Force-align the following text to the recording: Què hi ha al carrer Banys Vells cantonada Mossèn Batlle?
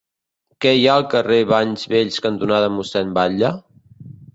Què 0.65 0.71
hi 0.77 0.87
ha 0.87 0.95
al 1.01 1.05
carrer 1.11 1.39
Banys 1.53 1.85
Vells 1.95 2.21
cantonada 2.29 2.75
Mossèn 2.81 3.17
Batlle? 3.23 3.59